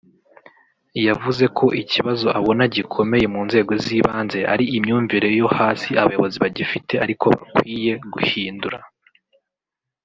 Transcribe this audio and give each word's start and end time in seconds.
yavuze 1.07 1.45
ko 1.57 1.65
ikibazo 1.81 2.27
abona 2.39 2.63
gikomeye 2.75 3.25
mu 3.33 3.41
nzego 3.47 3.71
z’ibanze 3.83 4.39
ari 4.53 4.65
imyumvire 4.77 5.27
yo 5.39 5.47
hasi 5.57 5.89
abayobozi 6.01 6.37
bagifite 6.43 6.93
ariko 7.03 7.25
bakwiye 7.35 7.93
ghindura 8.15 8.79